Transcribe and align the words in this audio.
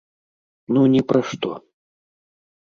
Ну, 0.77 0.81
ні 0.93 1.01
пра 1.11 1.21
што. 1.33 1.53